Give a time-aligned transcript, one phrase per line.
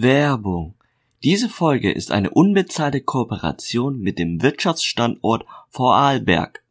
[0.00, 0.76] Werbung.
[1.24, 6.62] Diese Folge ist eine unbezahlte Kooperation mit dem Wirtschaftsstandort Vorarlberg.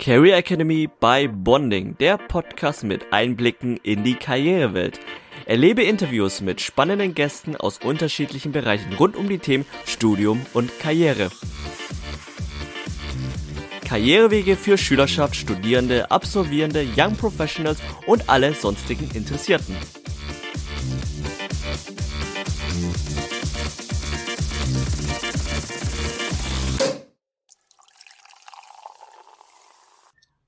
[0.00, 5.00] Career Academy by Bonding, der Podcast mit Einblicken in die Karrierewelt.
[5.44, 11.30] Erlebe Interviews mit spannenden Gästen aus unterschiedlichen Bereichen rund um die Themen Studium und Karriere.
[13.84, 19.76] Karrierewege für Schülerschaft, Studierende, Absolvierende, Young Professionals und alle sonstigen Interessierten.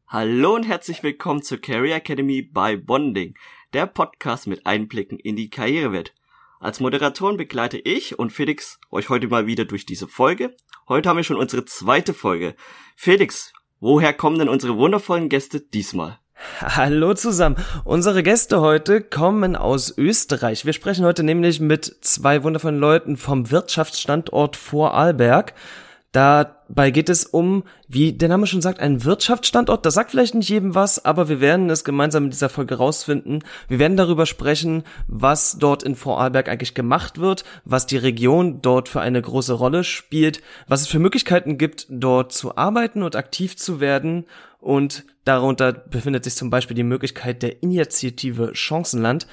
[0.09, 3.34] Hallo und herzlich willkommen zur Career Academy by Bonding,
[3.75, 6.14] der Podcast mit Einblicken in die Karrierewelt.
[6.66, 10.56] Als Moderatoren begleite ich und Felix euch heute mal wieder durch diese Folge.
[10.89, 12.56] Heute haben wir schon unsere zweite Folge.
[12.97, 16.19] Felix, woher kommen denn unsere wundervollen Gäste diesmal?
[16.61, 17.55] Hallo zusammen.
[17.84, 20.66] Unsere Gäste heute kommen aus Österreich.
[20.66, 25.55] Wir sprechen heute nämlich mit zwei wundervollen Leuten vom Wirtschaftsstandort Vorarlberg.
[26.17, 29.84] Dabei geht es um, wie der Name schon sagt, einen Wirtschaftsstandort.
[29.84, 33.45] Das sagt vielleicht nicht jedem was, aber wir werden es gemeinsam in dieser Folge rausfinden.
[33.69, 38.89] Wir werden darüber sprechen, was dort in Vorarlberg eigentlich gemacht wird, was die Region dort
[38.89, 43.59] für eine große Rolle spielt, was es für Möglichkeiten gibt, dort zu arbeiten und aktiv
[43.59, 44.25] zu werden.
[44.59, 49.27] Und darunter befindet sich zum Beispiel die Möglichkeit der Initiative Chancenland.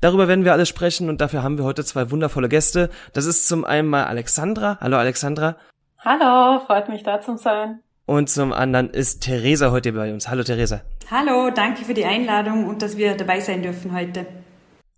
[0.00, 2.90] Darüber werden wir alles sprechen und dafür haben wir heute zwei wundervolle Gäste.
[3.12, 4.78] Das ist zum einen mal Alexandra.
[4.80, 5.56] Hallo Alexandra.
[6.04, 7.80] Hallo, freut mich da zu sein.
[8.06, 10.28] Und zum anderen ist Theresa heute bei uns.
[10.28, 10.82] Hallo Theresa.
[11.10, 14.24] Hallo, danke für die Einladung und dass wir dabei sein dürfen heute.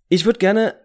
[0.09, 0.75] Ich würde gerne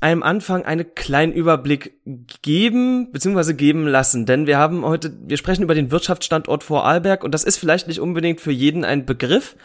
[0.00, 2.00] einem Anfang einen kleinen Überblick
[2.40, 3.52] geben bzw.
[3.52, 7.58] geben lassen, denn wir haben heute, wir sprechen über den Wirtschaftsstandort Vorarlberg und das ist
[7.58, 9.56] vielleicht nicht unbedingt für jeden ein Begriff.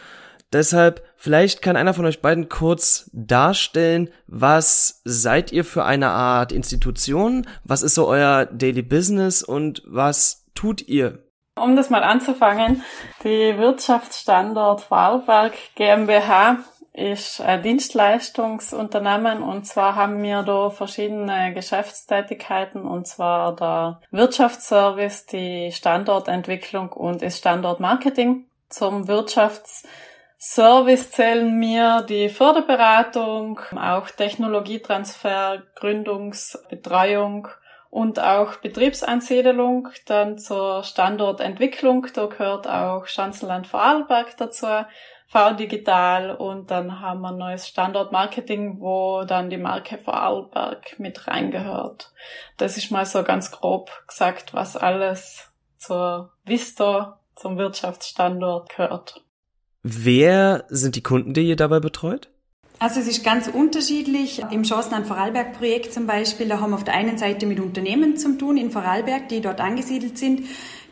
[0.52, 6.52] Deshalb, vielleicht kann einer von euch beiden kurz darstellen, was seid ihr für eine Art
[6.52, 7.46] Institution?
[7.64, 11.24] Was ist so euer Daily Business und was tut ihr?
[11.58, 12.82] Um das mal anzufangen,
[13.24, 16.58] die Wirtschaftsstandort Vorarlberg GmbH
[16.92, 25.72] ist ein Dienstleistungsunternehmen und zwar haben wir da verschiedene Geschäftstätigkeiten und zwar der Wirtschaftsservice, die
[25.72, 28.46] Standortentwicklung und das Standortmarketing.
[28.68, 29.86] Zum Wirtschafts
[30.38, 37.48] Service zählen mir die Förderberatung, auch Technologietransfer, Gründungsbetreuung
[37.88, 39.88] und auch Betriebsansiedelung.
[40.04, 44.66] Dann zur Standortentwicklung, da gehört auch Schanzenland Vorarlberg dazu,
[45.28, 52.12] V-Digital und dann haben wir ein neues Standortmarketing, wo dann die Marke Vorarlberg mit reingehört.
[52.58, 59.22] Das ist mal so ganz grob gesagt, was alles zur Vista, zum Wirtschaftsstandort gehört.
[59.88, 62.28] Wer sind die Kunden, die ihr dabei betreut?
[62.80, 64.42] Also es ist ganz unterschiedlich.
[64.50, 68.16] Im Chancen Vorarlberg Projekt zum Beispiel, da haben wir auf der einen Seite mit Unternehmen
[68.16, 70.42] zu tun in Vorarlberg, die dort angesiedelt sind.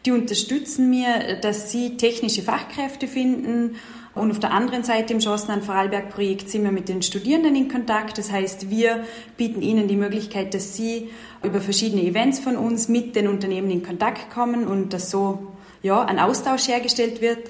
[0.06, 3.74] Die unterstützen mir, dass sie technische Fachkräfte finden.
[4.14, 7.68] Und auf der anderen Seite im Chancen Vorarlberg Projekt sind wir mit den Studierenden in
[7.68, 8.16] Kontakt.
[8.16, 9.02] Das heißt, wir
[9.36, 11.10] bieten ihnen die Möglichkeit, dass sie
[11.42, 15.48] über verschiedene Events von uns mit den Unternehmen in Kontakt kommen und dass so
[15.82, 17.48] ja, ein Austausch hergestellt wird.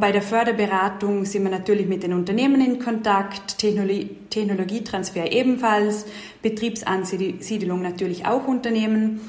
[0.00, 6.06] Bei der Förderberatung sind wir natürlich mit den Unternehmen in Kontakt, Technologie, Technologietransfer ebenfalls,
[6.40, 9.20] Betriebsansiedelung natürlich auch Unternehmen.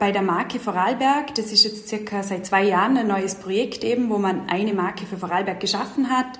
[0.00, 4.08] Bei der Marke Vorarlberg, das ist jetzt circa seit zwei Jahren ein neues Projekt eben,
[4.08, 6.38] wo man eine Marke für Vorarlberg geschaffen hat.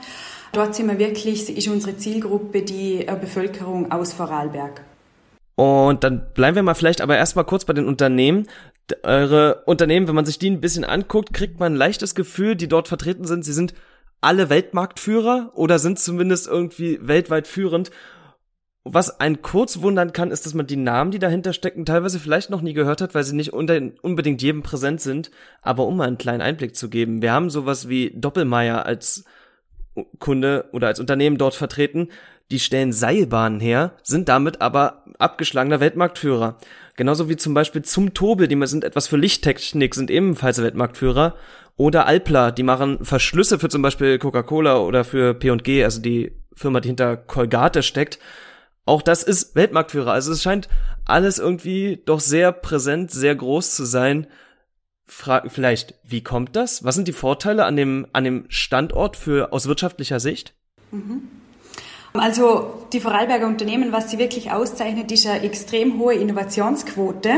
[0.52, 4.80] Dort sind wir wirklich, ist unsere Zielgruppe die äh, Bevölkerung aus Vorarlberg.
[5.58, 8.46] Und dann bleiben wir mal vielleicht aber erstmal kurz bei den Unternehmen
[9.02, 12.68] eure Unternehmen, wenn man sich die ein bisschen anguckt, kriegt man ein leichtes Gefühl, die
[12.68, 13.74] dort vertreten sind, sie sind
[14.20, 17.90] alle Weltmarktführer oder sind zumindest irgendwie weltweit führend.
[18.84, 22.48] Was einen kurz wundern kann, ist, dass man die Namen, die dahinter stecken, teilweise vielleicht
[22.48, 25.30] noch nie gehört hat, weil sie nicht unbedingt jedem präsent sind.
[25.60, 29.24] Aber um mal einen kleinen Einblick zu geben, wir haben sowas wie Doppelmeier als
[30.18, 32.08] Kunde oder als Unternehmen dort vertreten.
[32.50, 36.56] Die stellen Seilbahnen her, sind damit aber abgeschlagener Weltmarktführer.
[36.98, 41.36] Genauso wie zum Beispiel zum Tobel, die sind etwas für Lichttechnik, sind ebenfalls Weltmarktführer.
[41.76, 46.80] Oder Alpla, die machen Verschlüsse für zum Beispiel Coca-Cola oder für P&G, also die Firma,
[46.80, 48.18] die hinter Colgate steckt.
[48.84, 50.10] Auch das ist Weltmarktführer.
[50.10, 50.68] Also es scheint
[51.04, 54.26] alles irgendwie doch sehr präsent, sehr groß zu sein.
[55.06, 56.82] Frag vielleicht, wie kommt das?
[56.82, 60.52] Was sind die Vorteile an dem, an dem Standort für, aus wirtschaftlicher Sicht?
[60.90, 61.22] Mhm.
[62.20, 67.30] Also die Vorarlberger Unternehmen, was sie wirklich auszeichnet, ist eine extrem hohe Innovationsquote.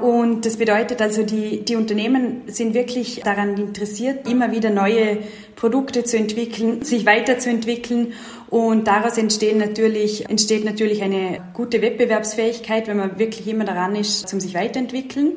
[0.00, 5.18] Und das bedeutet also, die, die Unternehmen sind wirklich daran interessiert, immer wieder neue
[5.54, 8.12] Produkte zu entwickeln, sich weiterzuentwickeln.
[8.50, 14.28] Und daraus entstehen natürlich, entsteht natürlich eine gute Wettbewerbsfähigkeit, wenn man wirklich immer daran ist,
[14.28, 15.34] zum sich weiterentwickeln.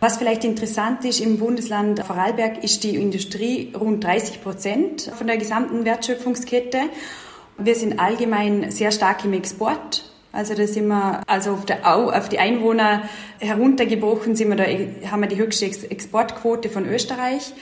[0.00, 5.38] Was vielleicht interessant ist, im Bundesland Vorarlberg ist die Industrie rund 30 Prozent von der
[5.38, 6.78] gesamten Wertschöpfungskette.
[7.58, 10.10] Wir sind allgemein sehr stark im Export.
[10.32, 13.02] Also da sind wir, also auf, der, auf die Einwohner
[13.38, 14.64] heruntergebrochen sind wir da,
[15.10, 17.54] haben wir die höchste Exportquote von Österreich.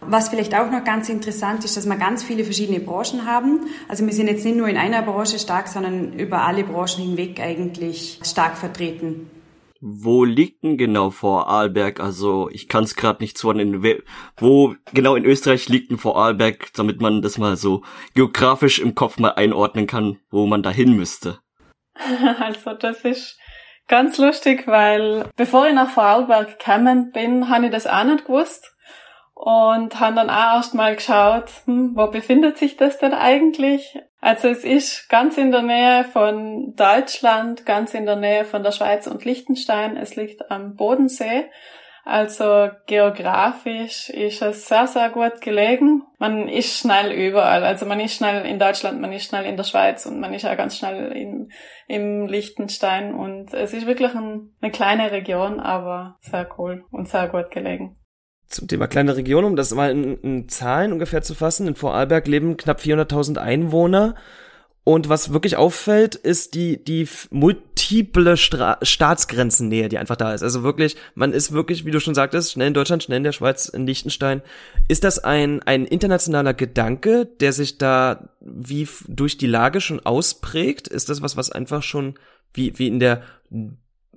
[0.00, 3.66] Was vielleicht auch noch ganz interessant ist, dass wir ganz viele verschiedene Branchen haben.
[3.88, 7.40] Also wir sind jetzt nicht nur in einer Branche stark, sondern über alle Branchen hinweg
[7.40, 9.30] eigentlich stark vertreten.
[9.80, 12.00] Wo liegt denn genau Vorarlberg?
[12.00, 13.82] Also ich kann es gerade nicht zuordnen.
[14.36, 17.82] Wo genau in Österreich liegt denn Vorarlberg, damit man das mal so
[18.14, 21.40] geografisch im Kopf mal einordnen kann, wo man da hin müsste?
[22.38, 23.38] Also das ist
[23.88, 28.74] ganz lustig, weil bevor ich nach Vorarlberg gekommen bin, habe ich das auch nicht gewusst
[29.34, 33.98] und habe dann auch erst mal geschaut, hm, wo befindet sich das denn eigentlich?
[34.20, 38.72] Also es ist ganz in der Nähe von Deutschland, ganz in der Nähe von der
[38.72, 39.96] Schweiz und Liechtenstein.
[39.96, 41.46] Es liegt am Bodensee.
[42.04, 46.02] Also geografisch ist es sehr, sehr gut gelegen.
[46.18, 47.64] Man ist schnell überall.
[47.64, 50.46] Also man ist schnell in Deutschland, man ist schnell in der Schweiz und man ist
[50.46, 51.50] auch ganz schnell in,
[51.86, 53.14] im Liechtenstein.
[53.14, 57.99] Und es ist wirklich ein, eine kleine Region, aber sehr cool und sehr gut gelegen.
[58.50, 61.68] Zum Thema kleine Region, um das mal in, in Zahlen ungefähr zu fassen.
[61.68, 64.16] In Vorarlberg leben knapp 400.000 Einwohner.
[64.82, 70.42] Und was wirklich auffällt, ist die, die multiple Stra Staatsgrenzennähe, die einfach da ist.
[70.42, 73.32] Also wirklich, man ist wirklich, wie du schon sagtest, schnell in Deutschland, schnell in der
[73.32, 74.42] Schweiz, in Liechtenstein.
[74.88, 80.88] Ist das ein, ein internationaler Gedanke, der sich da wie durch die Lage schon ausprägt?
[80.88, 82.18] Ist das was, was einfach schon
[82.54, 83.22] wie, wie in der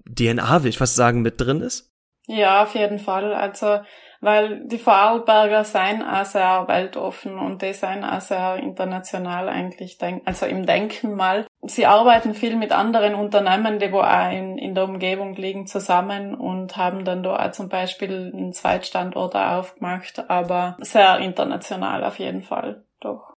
[0.05, 1.93] DNA, will ich fast sagen, mit drin ist?
[2.27, 3.33] Ja, auf jeden Fall.
[3.33, 3.81] Also
[4.23, 10.45] weil die Vorarlberger seien auch sehr weltoffen und die seien auch sehr international eigentlich, also
[10.45, 11.45] im Denken mal.
[11.61, 16.35] Sie arbeiten viel mit anderen Unternehmen, die wo auch in, in der Umgebung liegen, zusammen
[16.35, 22.43] und haben dann da auch zum Beispiel einen Zweitstandort aufgemacht, aber sehr international auf jeden
[22.43, 23.33] Fall, doch.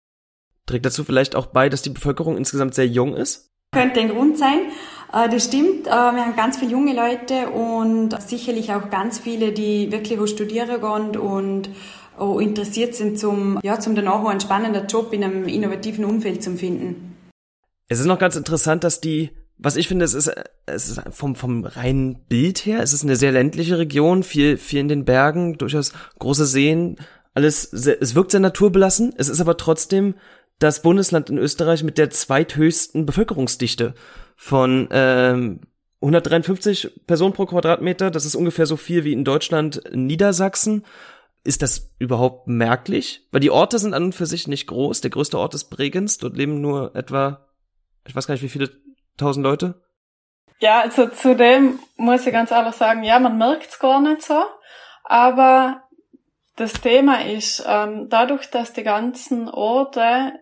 [0.67, 3.51] Trägt dazu vielleicht auch bei, dass die Bevölkerung insgesamt sehr jung ist?
[3.71, 4.71] Könnte ein Grund sein.
[5.13, 5.87] Äh, das stimmt.
[5.87, 10.27] Äh, wir haben ganz viele junge Leute und sicherlich auch ganz viele, die wirklich auch
[10.27, 11.69] studieren gehen und
[12.17, 16.41] auch interessiert sind, zum, ja, zum danach auch einen spannenden Job in einem innovativen Umfeld
[16.43, 17.17] zu finden.
[17.87, 20.31] Es ist noch ganz interessant, dass die was ich finde, es ist,
[20.65, 24.81] es ist vom, vom reinen Bild her, es ist eine sehr ländliche Region, viel, viel
[24.81, 26.97] in den Bergen, durchaus große Seen,
[27.33, 30.15] alles, sehr, es wirkt sehr naturbelassen, es ist aber trotzdem
[30.59, 33.93] das Bundesland in Österreich mit der zweithöchsten Bevölkerungsdichte
[34.35, 35.61] von ähm,
[36.01, 38.11] 153 Personen pro Quadratmeter.
[38.11, 40.85] Das ist ungefähr so viel wie in Deutschland Niedersachsen.
[41.43, 43.27] Ist das überhaupt merklich?
[43.31, 45.01] Weil die Orte sind an und für sich nicht groß.
[45.01, 46.17] Der größte Ort ist Bregenz.
[46.17, 47.47] Dort leben nur etwa,
[48.07, 48.69] ich weiß gar nicht, wie viele
[49.17, 49.81] tausend Leute.
[50.59, 54.43] Ja, also zudem muss ich ganz ehrlich sagen, ja, man merkt's gar nicht so.
[55.03, 55.83] Aber
[56.55, 60.33] das Thema ist, ähm, dadurch, dass die ganzen Orte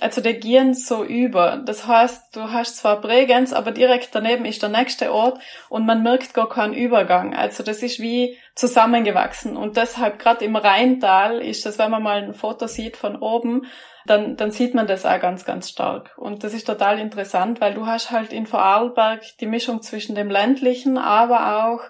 [0.00, 1.56] also die gehen so über.
[1.64, 6.02] Das heißt, du hast zwar Bregenz, aber direkt daneben ist der nächste Ort und man
[6.02, 7.34] merkt gar keinen Übergang.
[7.34, 12.22] Also das ist wie zusammengewachsen und deshalb gerade im Rheintal ist das, wenn man mal
[12.22, 13.66] ein Foto sieht von oben,
[14.06, 16.16] dann, dann sieht man das auch ganz, ganz stark.
[16.16, 20.30] Und das ist total interessant, weil du hast halt in Vorarlberg die Mischung zwischen dem
[20.30, 21.80] ländlichen, aber auch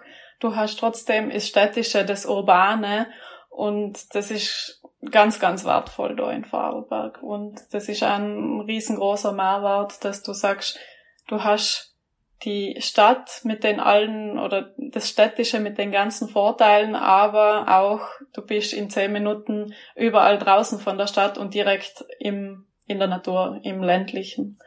[0.41, 3.07] du hast trotzdem das städtische, das urbane
[3.49, 7.23] und das ist ganz, ganz wertvoll da in Vorarlberg.
[7.23, 10.79] Und das ist ein riesengroßer Mehrwert, dass du sagst,
[11.27, 11.97] du hast
[12.45, 18.01] die Stadt mit den allen oder das Städtische mit den ganzen Vorteilen, aber auch
[18.33, 23.09] du bist in zehn Minuten überall draußen von der Stadt und direkt im, in der
[23.09, 24.59] Natur, im ländlichen.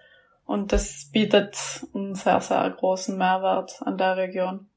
[0.45, 1.57] Und das bietet
[1.93, 4.67] einen sehr, sehr großen Mehrwert an der Region.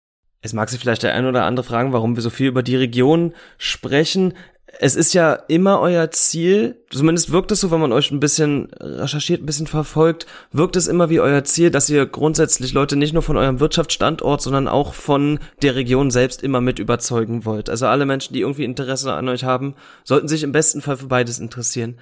[0.40, 2.76] Es mag sich vielleicht der ein oder andere fragen, warum wir so viel über die
[2.76, 4.34] Region sprechen
[4.80, 8.68] es ist ja immer euer Ziel, zumindest wirkt es so, wenn man euch ein bisschen
[8.78, 13.12] recherchiert, ein bisschen verfolgt, wirkt es immer wie euer Ziel, dass ihr grundsätzlich Leute nicht
[13.12, 17.70] nur von eurem Wirtschaftsstandort, sondern auch von der Region selbst immer mit überzeugen wollt.
[17.70, 21.06] Also alle Menschen, die irgendwie Interesse an euch haben, sollten sich im besten Fall für
[21.06, 21.98] beides interessieren.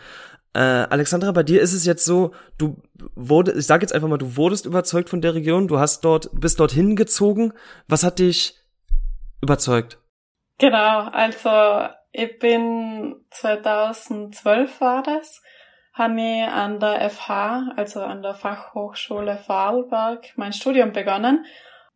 [0.53, 2.83] Äh, Alexandra, bei dir ist es jetzt so, du
[3.15, 6.31] wurde, ich sage jetzt einfach mal, du wurdest überzeugt von der Region, du hast dort,
[6.33, 7.53] bist dorthin gezogen.
[7.89, 8.55] Was hat dich
[9.41, 9.99] überzeugt?
[10.59, 15.43] Genau, also ich bin 2012 war das,
[15.93, 21.45] habe ich an der FH, also an der Fachhochschule Vorarlberg, mein Studium begonnen.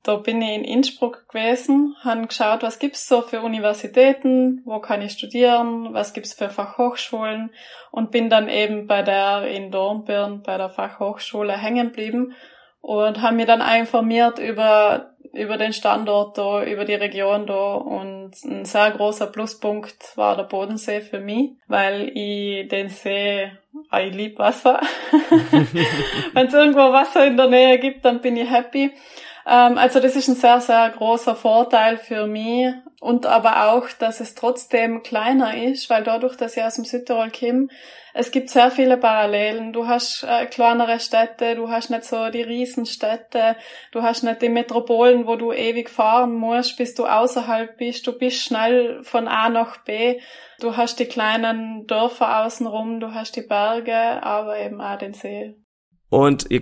[0.03, 5.01] da bin ich in Innsbruck gewesen, habe geschaut, was gibt's so für Universitäten, wo kann
[5.01, 7.51] ich studieren, was gibt's für Fachhochschulen
[7.91, 12.35] und bin dann eben bei der in Dornbirn bei der Fachhochschule hängen geblieben
[12.83, 18.33] und habe mir dann informiert über über den Standort da, über die Region da und
[18.45, 23.51] ein sehr großer Pluspunkt war der Bodensee für mich, weil ich den See,
[23.91, 24.81] ah, ich lieb Wasser.
[26.33, 28.93] Wenn es irgendwo Wasser in der Nähe gibt, dann bin ich happy.
[29.47, 34.21] Ähm, also das ist ein sehr, sehr großer Vorteil für mich und aber auch, dass
[34.21, 37.69] es trotzdem kleiner ist, weil dadurch, dass ich aus dem Südtirol komme,
[38.13, 39.73] es gibt sehr viele Parallelen.
[39.73, 43.57] Du hast äh, kleinere Städte, du hast nicht so die Riesenstädte,
[43.93, 48.07] du hast nicht die Metropolen, wo du ewig fahren musst, bis du außerhalb bist.
[48.07, 50.21] Du bist schnell von A nach B.
[50.61, 55.55] Du hast die kleinen Dörfer außenrum, du hast die Berge, aber eben auch den See.
[56.11, 56.61] Und ihr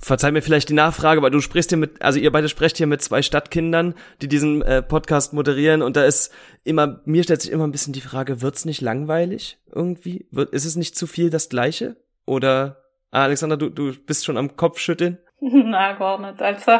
[0.00, 2.86] verzeih mir vielleicht die Nachfrage, weil du sprichst hier mit, also ihr beide sprecht hier
[2.86, 6.30] mit zwei Stadtkindern, die diesen äh, Podcast moderieren und da ist
[6.62, 10.26] immer, mir stellt sich immer ein bisschen die Frage, wird's nicht langweilig irgendwie?
[10.30, 11.96] Wird, ist es nicht zu viel das Gleiche?
[12.26, 15.18] Oder, ah, Alexander, du, du bist schon am Kopf schütteln?
[15.40, 16.42] Na, gar nicht.
[16.42, 16.72] Also,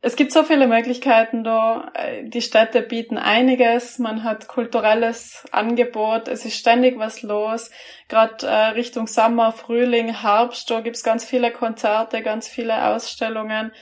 [0.00, 1.90] es gibt so viele Möglichkeiten da.
[2.22, 3.98] Die Städte bieten einiges.
[3.98, 6.28] Man hat kulturelles Angebot.
[6.28, 7.70] Es ist ständig was los.
[8.08, 13.72] Gerade äh, Richtung Sommer, Frühling, Herbst, da gibt's ganz viele Konzerte, ganz viele Ausstellungen.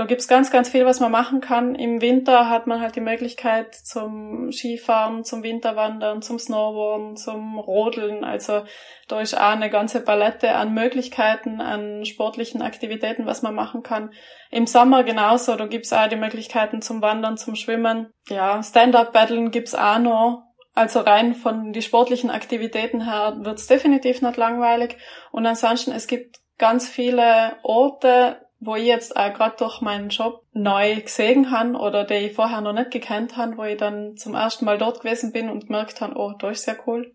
[0.00, 1.74] Da gibt's ganz, ganz viel, was man machen kann.
[1.74, 8.24] Im Winter hat man halt die Möglichkeit zum Skifahren, zum Winterwandern, zum Snowboarden, zum Rodeln.
[8.24, 8.62] Also
[9.08, 14.14] da ist auch eine ganze Palette an Möglichkeiten, an sportlichen Aktivitäten, was man machen kann.
[14.50, 18.10] Im Sommer genauso, da gibt's auch die Möglichkeiten zum Wandern, zum Schwimmen.
[18.30, 20.44] Ja, Stand-up-Battlen gibt's auch noch.
[20.74, 24.96] Also rein von die sportlichen Aktivitäten her wird's definitiv nicht langweilig.
[25.30, 30.44] Und ansonsten, es gibt ganz viele Orte, wo ich jetzt auch gerade durch meinen Job
[30.52, 34.34] neu gesehen habe oder die ich vorher noch nicht gekannt habe, wo ich dann zum
[34.34, 37.14] ersten Mal dort gewesen bin und gemerkt habe, oh, da ist sehr cool.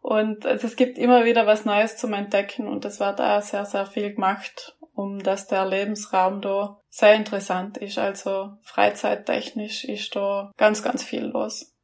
[0.00, 3.86] Und es gibt immer wieder was Neues zum Entdecken und es wird auch sehr, sehr
[3.86, 7.98] viel gemacht, um dass der Lebensraum da sehr interessant ist.
[7.98, 11.74] Also freizeittechnisch ist da ganz, ganz viel los.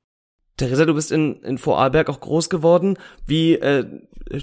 [0.57, 2.97] Theresa, du bist in, in Vorarlberg auch groß geworden.
[3.27, 3.85] Wie äh,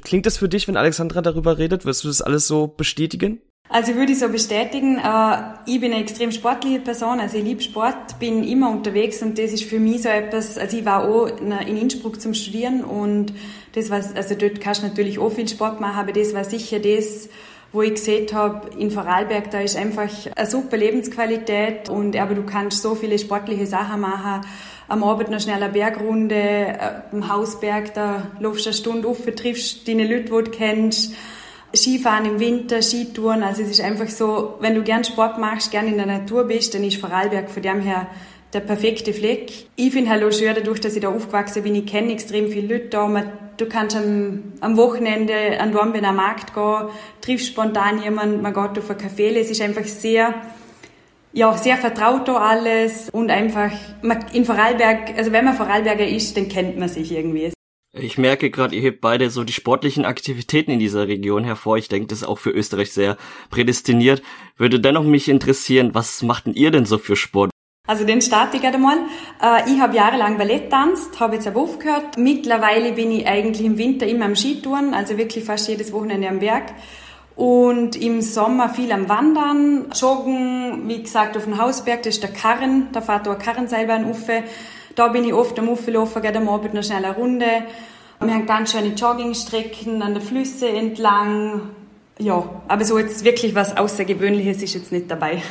[0.03, 1.85] klingt das für dich, wenn Alexandra darüber redet?
[1.85, 3.41] Wirst du das alles so bestätigen?
[3.71, 7.61] Also würde ich so bestätigen, äh, ich bin eine extrem sportliche Person, also ich liebe
[7.61, 11.27] Sport, bin immer unterwegs und das ist für mich so etwas, also ich war auch
[11.27, 13.31] in Innsbruck zum Studieren und
[13.75, 16.79] das war, also dort kannst du natürlich auch viel Sport machen, aber das war sicher
[16.79, 17.29] das,
[17.71, 22.43] wo ich gesehen habe, in Vorarlberg, da ist einfach eine super Lebensqualität und aber du
[22.47, 24.47] kannst so viele sportliche Sachen machen,
[24.87, 26.77] am Abend noch schnell eine Bergrunde, äh,
[27.11, 31.13] am Hausberg, da laufst du eine Stunde auf, triffst deine Leute, die du kennst,
[31.73, 35.87] Skifahren im Winter, Skitouren, also es ist einfach so, wenn du gern Sport machst, gern
[35.87, 38.07] in der Natur bist, dann ist Vorarlberg von dem her
[38.53, 39.51] der perfekte Fleck.
[39.75, 42.75] Ich finde halt auch schön, dadurch, dass ich da aufgewachsen bin, ich kenne extrem viele
[42.75, 43.23] Leute da.
[43.57, 46.87] Du kannst am, am Wochenende an Dornbirn am Markt gehen,
[47.21, 50.33] triffst spontan jemanden, man geht auf ein Café, es ist einfach sehr,
[51.33, 53.71] ja, sehr vertraut da alles und einfach,
[54.01, 57.51] man, in Vorarlberg, also wenn man Vorarlberger ist, dann kennt man sich irgendwie.
[57.91, 61.77] Ich merke gerade, ihr hebt beide so die sportlichen Aktivitäten in dieser Region hervor.
[61.77, 63.17] Ich denke, das ist auch für Österreich sehr
[63.49, 64.21] prädestiniert.
[64.57, 67.49] Würde dennoch mich interessieren, was machten ihr denn so für Sport?
[67.87, 68.99] Also den starte ich einmal.
[69.41, 72.19] Äh, ich habe jahrelang Ballett tanzt, habe jetzt aber aufgehört.
[72.19, 76.37] Mittlerweile bin ich eigentlich im Winter immer am Skitouren, also wirklich fast jedes Wochenende am
[76.37, 76.71] Berg.
[77.35, 82.33] Und im Sommer viel am Wandern, Joggen, wie gesagt, auf dem Hausberg, das ist der
[82.33, 84.29] Karren, da fährt auch Karrenseilbahn rauf.
[84.99, 87.63] Da bin ich oft am Auflaufen, gehe am Abend noch schnell eine Runde.
[88.19, 91.73] Wir haben ganz schöne Joggingstrecken an den Flüssen entlang.
[92.17, 95.41] Ja, aber so jetzt wirklich was Außergewöhnliches ist jetzt nicht dabei.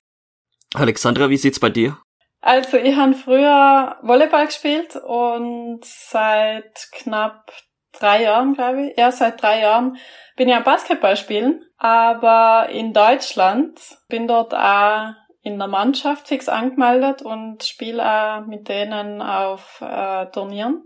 [0.74, 1.98] Alexandra, wie sieht's bei dir?
[2.40, 7.52] Also ich habe früher Volleyball gespielt und seit knapp
[7.92, 9.98] drei Jahren, glaube ich, ja, seit drei Jahren
[10.34, 11.62] bin ich am Basketball spielen.
[11.76, 13.78] Aber in Deutschland
[14.08, 15.12] bin dort auch
[15.48, 20.84] in der Mannschaft fix angemeldet und spiele auch mit denen auf äh, Turnieren.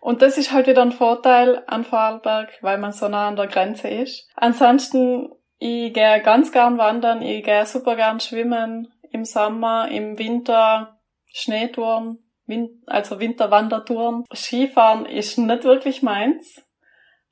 [0.00, 3.46] Und das ist halt wieder ein Vorteil an Vorarlberg, weil man so nah an der
[3.46, 4.28] Grenze ist.
[4.36, 10.98] Ansonsten, ich gehe ganz gern wandern, ich gehe super gern schwimmen im Sommer, im Winter
[11.26, 14.24] Schneetouren, Win also Winterwandertouren.
[14.32, 16.63] Skifahren ist nicht wirklich meins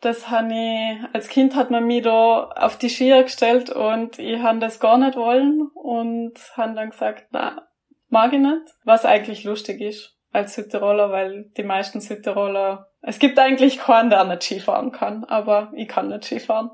[0.03, 4.43] das habe ich, als Kind hat man mich da auf die Skier gestellt und ich
[4.43, 7.69] habe das gar nicht wollen und habe dann gesagt, na,
[8.09, 8.63] mag ich nicht.
[8.85, 14.25] Was eigentlich lustig ist als Südtiroler, weil die meisten Südtiroler, es gibt eigentlich keinen, der
[14.25, 16.71] nicht Skifahren kann, aber ich kann nicht Skifahren.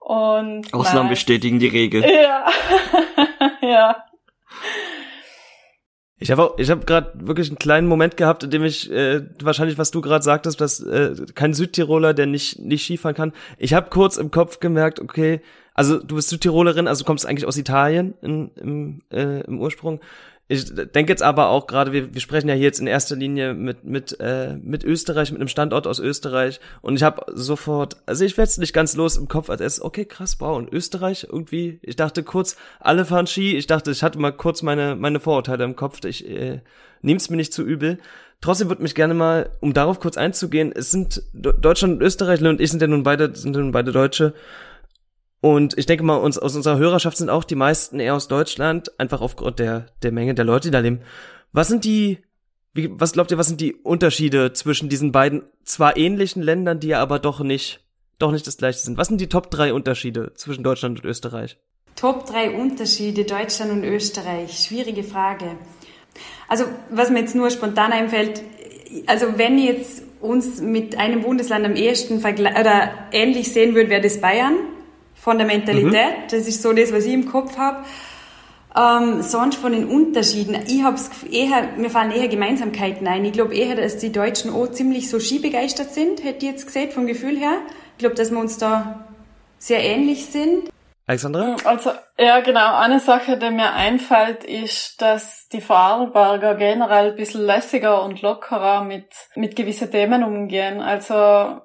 [0.00, 2.04] Und Ausnahmen bestätigen die Regel.
[2.04, 2.46] Ja,
[3.62, 4.04] ja.
[6.22, 9.76] Ich habe ich habe gerade wirklich einen kleinen Moment gehabt, in dem ich äh, wahrscheinlich,
[9.76, 13.32] was du gerade sagtest, dass äh, kein Südtiroler, der nicht nicht Skifahren kann.
[13.58, 15.40] Ich habe kurz im Kopf gemerkt, okay,
[15.74, 20.00] also du bist Südtirolerin, also kommst eigentlich aus Italien in, im, äh, im Ursprung.
[20.52, 23.54] Ich denke jetzt aber auch gerade, wir, wir sprechen ja hier jetzt in erster Linie
[23.54, 28.22] mit mit äh, mit Österreich, mit einem Standort aus Österreich und ich habe sofort, also
[28.26, 31.26] ich werde es nicht ganz los im Kopf, als erst okay krass, wow und Österreich
[31.30, 31.78] irgendwie.
[31.80, 33.56] Ich dachte kurz, alle fahren Ski.
[33.56, 36.04] Ich dachte, ich hatte mal kurz meine meine Vorurteile im Kopf.
[36.04, 36.60] Ich äh,
[37.00, 37.96] nehm's mir nicht zu übel.
[38.42, 42.60] Trotzdem würde mich gerne mal, um darauf kurz einzugehen, es sind Deutschland und Österreich und
[42.60, 44.34] ich sind ja nun beide sind ja nun beide Deutsche
[45.42, 48.98] und ich denke mal, uns aus unserer Hörerschaft sind auch die meisten eher aus Deutschland,
[49.00, 51.00] einfach aufgrund der, der Menge der Leute, die da leben.
[51.50, 52.18] Was sind die,
[52.74, 56.86] wie, was glaubt ihr, was sind die Unterschiede zwischen diesen beiden zwar ähnlichen Ländern, die
[56.86, 57.80] ja aber doch nicht,
[58.20, 58.98] doch nicht das gleiche sind?
[58.98, 61.58] Was sind die Top drei Unterschiede zwischen Deutschland und Österreich?
[61.96, 64.64] Top drei Unterschiede Deutschland und Österreich.
[64.64, 65.56] Schwierige Frage.
[66.46, 68.44] Also, was mir jetzt nur spontan einfällt,
[69.06, 74.20] also wenn jetzt uns mit einem Bundesland am ehesten oder ähnlich sehen würde, wäre das
[74.20, 74.54] Bayern
[75.22, 75.92] von der Mentalität.
[75.92, 76.28] Mhm.
[76.30, 77.84] Das ist so das, was ich im Kopf habe.
[78.76, 80.56] Ähm, sonst von den Unterschieden.
[80.66, 83.24] Ich hab's eher, mir fallen eher Gemeinsamkeiten ein.
[83.24, 86.90] Ich glaube eher, dass die Deutschen auch ziemlich so skibegeistert sind, hätte ich jetzt gesehen,
[86.90, 87.58] vom Gefühl her.
[87.92, 89.04] Ich glaube, dass wir uns da
[89.58, 90.70] sehr ähnlich sind.
[91.06, 91.54] Alexandra?
[91.64, 92.74] Also, ja, genau.
[92.78, 98.82] Eine Sache, die mir einfällt, ist, dass die Vorarlberger generell ein bisschen lässiger und lockerer
[98.82, 100.80] mit, mit gewissen Themen umgehen.
[100.80, 101.60] Also,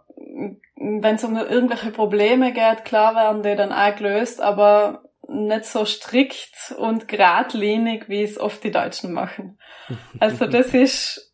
[0.77, 5.85] wenn es um irgendwelche Probleme geht, klar werden die dann auch gelöst, aber nicht so
[5.85, 9.57] strikt und geradlinig, wie es oft die Deutschen machen.
[10.19, 11.33] Also das ist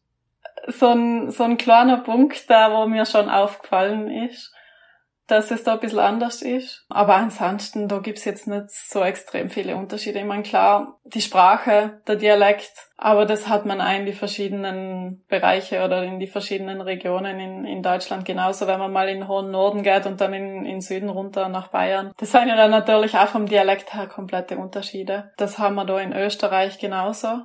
[0.67, 4.52] so ein, so ein kleiner Punkt da, wo mir schon aufgefallen ist
[5.33, 6.85] dass es da ein bisschen anders ist.
[6.89, 10.19] Aber ansonsten, da gibt's jetzt nicht so extrem viele Unterschiede.
[10.19, 15.23] Ich meine, klar, die Sprache, der Dialekt, aber das hat man auch in die verschiedenen
[15.27, 19.27] Bereiche oder in die verschiedenen Regionen in, in Deutschland genauso, wenn man mal in den
[19.27, 22.11] hohen Norden geht und dann in, in Süden runter nach Bayern.
[22.17, 25.31] Das sind ja dann natürlich auch vom Dialekt her komplette Unterschiede.
[25.37, 27.41] Das haben wir da in Österreich genauso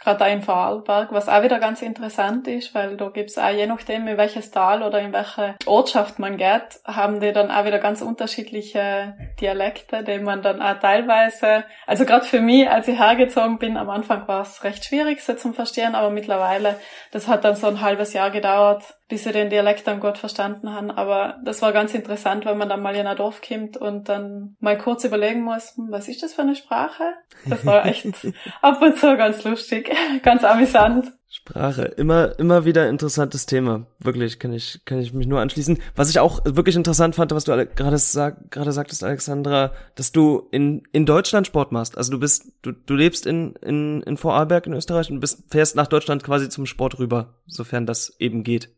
[0.00, 3.66] gerade auch im Vorarlberg, was auch wieder ganz interessant ist, weil da gibt's auch je
[3.66, 7.78] nachdem, in welches Tal oder in welche Ortschaft man geht, haben die dann auch wieder
[7.78, 13.58] ganz unterschiedliche Dialekte, die man dann auch teilweise, also gerade für mich, als ich hergezogen
[13.58, 16.76] bin, am Anfang war es recht schwierig, sie zum Verstehen, aber mittlerweile,
[17.12, 20.72] das hat dann so ein halbes Jahr gedauert, bis sie den Dialekt dann gut verstanden
[20.72, 20.90] haben.
[20.90, 24.56] Aber das war ganz interessant, wenn man dann mal in ein Dorf kommt und dann
[24.58, 27.04] mal kurz überlegen muss, hm, was ist das für eine Sprache?
[27.44, 28.06] Das war echt
[28.62, 29.81] ab und zu ganz lustig,
[30.22, 31.12] ganz amüsant.
[31.34, 33.86] Sprache, immer, immer wieder interessantes Thema.
[33.98, 35.78] Wirklich, kann ich, kann ich mich nur anschließen.
[35.96, 40.46] Was ich auch wirklich interessant fand, was du gerade sag, gerade sagtest, Alexandra, dass du
[40.50, 41.96] in, in Deutschland Sport machst.
[41.96, 45.74] Also du bist, du, du lebst in, in, in Vorarlberg in Österreich und bist, fährst
[45.74, 48.68] nach Deutschland quasi zum Sport rüber, sofern das eben geht.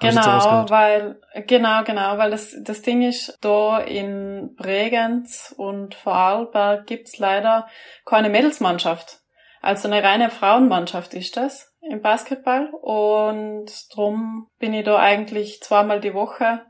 [0.00, 7.18] Genau, weil, genau, genau, weil das, das Ding ist, da in Bregenz und Vorarlberg gibt's
[7.18, 7.68] leider
[8.06, 9.20] keine Mädelsmannschaft.
[9.60, 16.00] Also eine reine Frauenmannschaft ist das im Basketball und drum bin ich da eigentlich zweimal
[16.00, 16.62] die Woche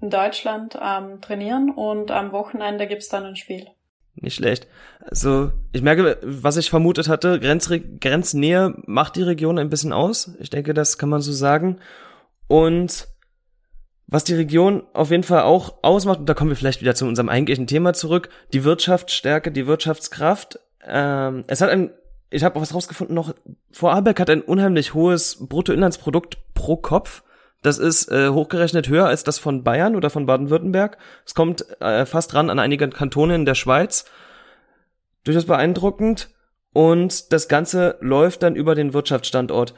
[0.00, 3.66] in Deutschland am Trainieren und am Wochenende gibt's dann ein Spiel.
[4.14, 4.66] Nicht schlecht.
[5.00, 10.34] Also, ich merke, was ich vermutet hatte, Grenzre Grenznähe macht die Region ein bisschen aus.
[10.40, 11.80] Ich denke, das kann man so sagen.
[12.48, 13.08] Und
[14.06, 17.06] was die Region auf jeden Fall auch ausmacht, und da kommen wir vielleicht wieder zu
[17.06, 20.60] unserem eigentlichen Thema zurück, die Wirtschaftsstärke, die Wirtschaftskraft.
[20.86, 21.90] Ähm, es hat ein,
[22.30, 23.34] ich habe auch was rausgefunden noch,
[23.70, 27.22] Vorarlberg hat ein unheimlich hohes Bruttoinlandsprodukt pro Kopf.
[27.62, 30.98] Das ist äh, hochgerechnet höher als das von Bayern oder von Baden-Württemberg.
[31.24, 34.04] Es kommt äh, fast ran an einige Kantone in der Schweiz.
[35.24, 36.30] Durchaus beeindruckend.
[36.72, 39.74] Und das Ganze läuft dann über den Wirtschaftsstandort.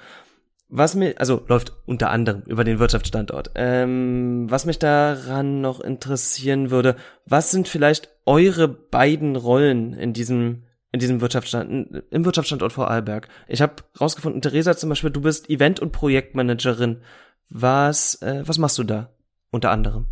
[0.68, 3.52] Was mir, also läuft unter anderem über den Wirtschaftsstandort.
[3.54, 10.64] Ähm, was mich daran noch interessieren würde, was sind vielleicht eure beiden Rollen in diesem
[10.92, 13.28] in diesem Wirtschaftsstand, im Wirtschaftsstandort Vorarlberg?
[13.46, 17.02] Ich habe rausgefunden, Theresa zum Beispiel, du bist Event- und Projektmanagerin.
[17.50, 19.10] Was, äh, was machst du da
[19.50, 20.06] unter anderem?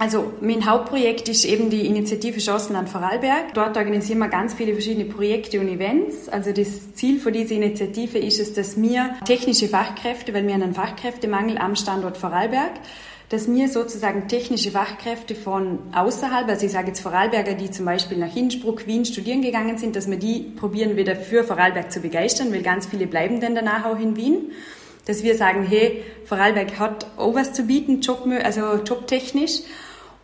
[0.00, 3.52] Also mein Hauptprojekt ist eben die Initiative Chancen an Vorarlberg.
[3.54, 6.28] Dort organisieren wir ganz viele verschiedene Projekte und Events.
[6.28, 10.72] Also das Ziel von dieser Initiative ist es, dass wir technische Fachkräfte, weil wir einen
[10.72, 12.74] Fachkräftemangel am Standort Vorarlberg,
[13.28, 18.16] dass wir sozusagen technische Fachkräfte von außerhalb, also ich sage jetzt Vorarlberger, die zum Beispiel
[18.16, 22.52] nach Innsbruck, Wien studieren gegangen sind, dass wir die probieren wieder für Vorarlberg zu begeistern,
[22.52, 24.52] weil ganz viele bleiben dann danach auch in Wien.
[25.06, 29.60] Dass wir sagen, hey, Vorarlberg hat auch was zu bieten, Job, also jobtechnisch.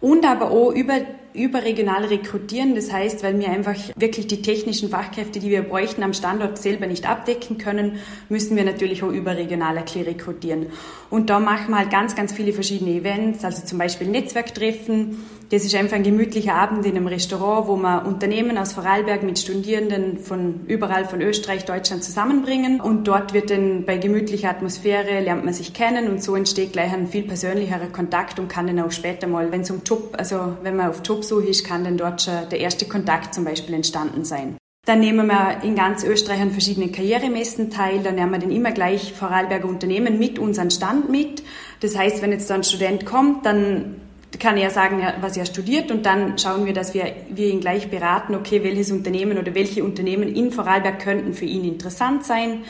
[0.01, 1.01] Und aber auch über
[1.35, 2.75] überregional rekrutieren.
[2.75, 6.87] Das heißt, weil wir einfach wirklich die technischen Fachkräfte, die wir bräuchten, am Standort selber
[6.87, 10.67] nicht abdecken können, müssen wir natürlich auch überregional rekrutieren.
[11.11, 15.19] Und da machen wir halt ganz, ganz viele verschiedene Events, also zum Beispiel Netzwerktreffen.
[15.55, 19.39] Das ist einfach ein gemütlicher Abend in einem Restaurant, wo wir Unternehmen aus Vorarlberg mit
[19.39, 22.81] Studierenden von überall von Österreich, Deutschland zusammenbringen.
[22.81, 26.93] Und dort wird dann bei gemütlicher Atmosphäre lernt man sich kennen und so entsteht gleich
[26.93, 30.57] ein viel persönlicherer Kontakt und kann dann auch später mal, wenn es um Job, also
[30.65, 34.25] wenn man auf Jobsuche ist, kann dann dort schon der erste Kontakt zum Beispiel entstanden
[34.25, 34.57] sein.
[34.87, 38.01] Dann nehmen wir in ganz Österreich an verschiedenen Karrieremessen teil.
[38.03, 41.45] Dann nehmen wir dann immer gleich Vorarlberger Unternehmen mit unseren Stand mit.
[41.79, 44.01] Das heißt, wenn jetzt da ein Student kommt, dann
[44.39, 47.91] kann er sagen, was er studiert und dann schauen wir, dass wir, wir ihn gleich
[47.91, 52.65] beraten, okay, welches Unternehmen oder welche Unternehmen in Vorarlberg könnten für ihn interessant sein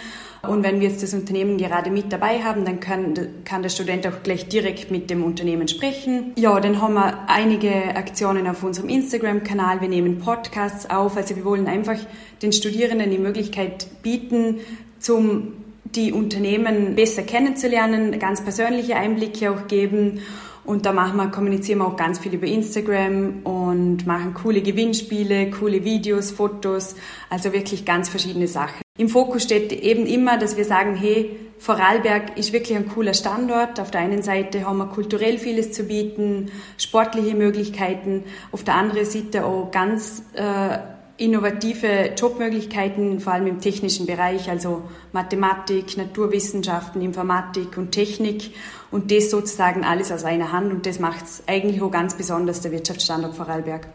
[0.48, 4.06] und wenn wir jetzt das Unternehmen gerade mit dabei haben, dann kann, kann der Student
[4.06, 6.32] auch gleich direkt mit dem Unternehmen sprechen.
[6.36, 9.80] Ja, dann haben wir einige Aktionen auf unserem Instagram-Kanal.
[9.80, 11.16] Wir nehmen Podcasts auf.
[11.16, 11.98] Also wir wollen einfach
[12.42, 14.60] den Studierenden die Möglichkeit bieten,
[14.98, 20.20] zum die Unternehmen besser kennenzulernen, ganz persönliche Einblicke auch geben.
[20.64, 25.50] Und da machen wir, kommunizieren wir auch ganz viel über Instagram und machen coole Gewinnspiele,
[25.50, 26.96] coole Videos, Fotos,
[27.28, 28.82] also wirklich ganz verschiedene Sachen.
[28.96, 33.80] Im Fokus steht eben immer, dass wir sagen, hey, Vorarlberg ist wirklich ein cooler Standort.
[33.80, 39.04] Auf der einen Seite haben wir kulturell vieles zu bieten, sportliche Möglichkeiten, auf der anderen
[39.04, 40.78] Seite auch ganz äh,
[41.16, 48.50] innovative Jobmöglichkeiten, vor allem im technischen Bereich, also Mathematik, Naturwissenschaften, Informatik und Technik
[48.90, 52.60] und das sozusagen alles aus einer Hand und das macht es eigentlich auch ganz besonders,
[52.60, 53.88] der Wirtschaftsstandort Vorarlberg.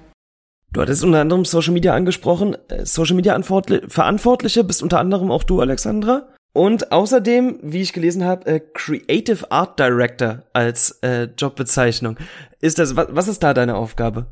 [0.71, 2.55] Du hattest unter anderem Social Media angesprochen.
[2.69, 6.27] Äh, Social Media Verantwortliche bist unter anderem auch du, Alexandra.
[6.53, 12.17] Und außerdem, wie ich gelesen habe, äh, Creative Art Director als äh, Jobbezeichnung.
[12.60, 14.27] Ist das, was, was ist da deine Aufgabe?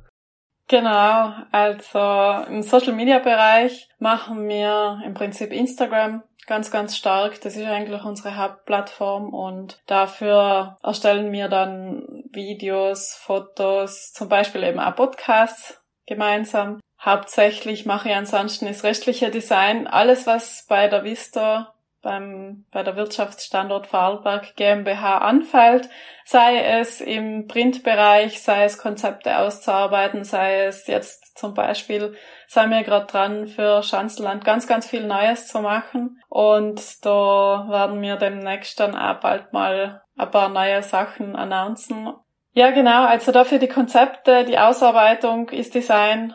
[0.67, 7.39] Genau, also im Social Media Bereich machen wir im Prinzip Instagram ganz, ganz stark.
[7.41, 14.79] Das ist eigentlich unsere Hauptplattform und dafür erstellen wir dann Videos, Fotos, zum Beispiel eben
[14.79, 16.79] auch Podcasts gemeinsam.
[16.99, 19.87] Hauptsächlich mache ich ansonsten das restliche Design.
[19.87, 25.89] Alles, was bei der Vista, beim, bei der Wirtschaftsstandort Vorarlberg GmbH anfällt,
[26.25, 32.15] sei es im Printbereich, sei es Konzepte auszuarbeiten, sei es jetzt zum Beispiel,
[32.47, 36.21] sei mir gerade dran, für Schanzenland ganz, ganz viel Neues zu machen.
[36.29, 42.13] Und da werden wir demnächst dann auch bald mal ein paar neue Sachen announcen.
[42.53, 43.05] Ja, genau.
[43.05, 46.33] Also dafür die Konzepte, die Ausarbeitung ist Design.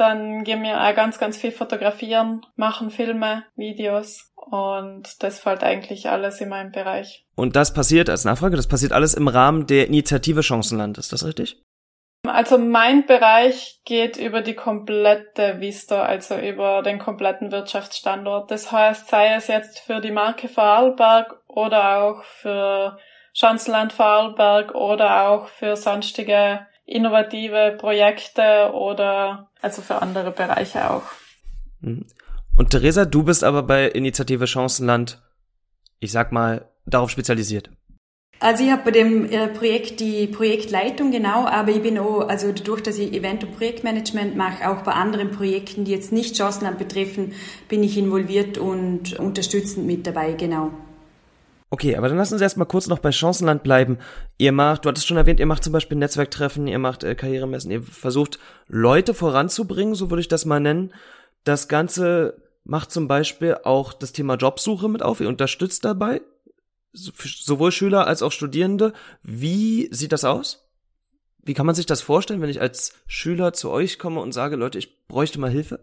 [0.00, 6.08] Dann gehen wir auch ganz, ganz viel fotografieren, machen Filme, Videos und das fällt eigentlich
[6.08, 7.26] alles in meinem Bereich.
[7.36, 11.26] Und das passiert als Nachfrage, das passiert alles im Rahmen der Initiative Chancenland, ist das
[11.26, 11.60] richtig?
[12.26, 18.50] Also mein Bereich geht über die komplette Vista, also über den kompletten Wirtschaftsstandort.
[18.50, 22.96] Das heißt, sei es jetzt für die Marke Vorarlberg oder auch für
[23.34, 31.04] Schanzenland Vorarlberg oder auch für sonstige innovative Projekte oder also für andere Bereiche auch.
[31.80, 32.04] Mhm.
[32.56, 35.22] Und Theresa, du bist aber bei Initiative Chancenland,
[36.00, 37.70] ich sag mal, darauf spezialisiert.
[38.40, 42.52] Also ich habe bei dem äh, Projekt die Projektleitung genau, aber ich bin auch, also
[42.52, 46.78] dadurch, dass ich Event- und Projektmanagement mache, auch bei anderen Projekten, die jetzt nicht Chancenland
[46.78, 47.34] betreffen,
[47.68, 50.70] bin ich involviert und unterstützend mit dabei, genau.
[51.72, 53.98] Okay, aber dann lass uns erstmal kurz noch bei Chancenland bleiben.
[54.38, 57.70] Ihr macht, du hattest schon erwähnt, ihr macht zum Beispiel Netzwerktreffen, ihr macht äh, Karrieremessen,
[57.70, 60.92] ihr versucht Leute voranzubringen, so würde ich das mal nennen.
[61.44, 66.22] Das Ganze macht zum Beispiel auch das Thema Jobsuche mit auf, ihr unterstützt dabei,
[66.92, 68.92] sowohl Schüler als auch Studierende.
[69.22, 70.68] Wie sieht das aus?
[71.38, 74.56] Wie kann man sich das vorstellen, wenn ich als Schüler zu euch komme und sage,
[74.56, 75.80] Leute, ich bräuchte mal Hilfe?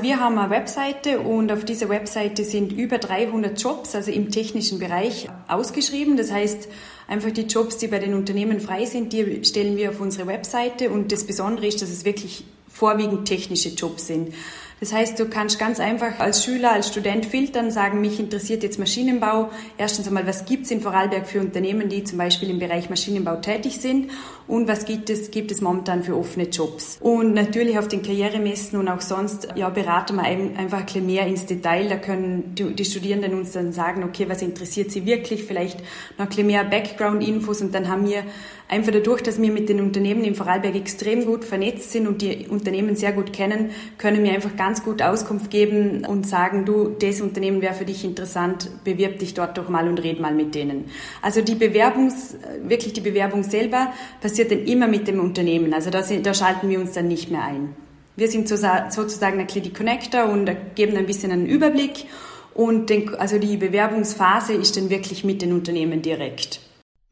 [0.00, 4.78] Wir haben eine Webseite und auf dieser Webseite sind über 300 Jobs, also im technischen
[4.78, 6.16] Bereich, ausgeschrieben.
[6.16, 6.68] Das heißt,
[7.08, 10.90] einfach die Jobs, die bei den Unternehmen frei sind, die stellen wir auf unsere Webseite
[10.90, 14.32] und das Besondere ist, dass es wirklich vorwiegend technische Jobs sind.
[14.80, 18.78] Das heißt, du kannst ganz einfach als Schüler, als Student filtern, sagen, mich interessiert jetzt
[18.78, 19.50] Maschinenbau.
[19.76, 23.78] Erstens einmal, was gibt's in Vorarlberg für Unternehmen, die zum Beispiel im Bereich Maschinenbau tätig
[23.80, 24.10] sind
[24.46, 26.98] und was gibt es, gibt es momentan für offene Jobs.
[27.00, 31.26] Und natürlich auf den Karrieremessen und auch sonst, ja, beraten wir einfach ein bisschen mehr
[31.26, 31.88] ins Detail.
[31.88, 35.80] Da können die, die Studierenden uns dann sagen, okay, was interessiert sie wirklich, vielleicht
[36.16, 38.22] noch ein bisschen mehr Background-Infos und dann haben wir
[38.70, 42.48] Einfach dadurch, dass wir mit den Unternehmen im Vorarlberg extrem gut vernetzt sind und die
[42.48, 47.20] Unternehmen sehr gut kennen, können wir einfach ganz gut Auskunft geben und sagen, du, das
[47.20, 50.86] Unternehmen wäre für dich interessant, bewirb dich dort doch mal und red mal mit denen.
[51.22, 55.74] Also die Bewerbungs, wirklich die Bewerbung selber passiert dann immer mit dem Unternehmen.
[55.74, 57.74] Also da, da schalten wir uns dann nicht mehr ein.
[58.16, 62.06] Wir sind sozusagen ein die Connector und geben ein bisschen einen Überblick
[62.54, 66.60] und den, also die Bewerbungsphase ist dann wirklich mit den Unternehmen direkt.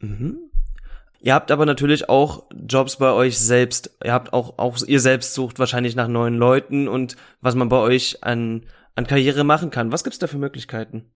[0.00, 0.45] Mhm.
[1.26, 3.90] Ihr habt aber natürlich auch Jobs bei euch selbst.
[4.04, 7.78] Ihr habt auch, auch ihr selbst sucht wahrscheinlich nach neuen Leuten und was man bei
[7.78, 9.90] euch an, an Karriere machen kann.
[9.90, 11.10] Was gibt's da für Möglichkeiten?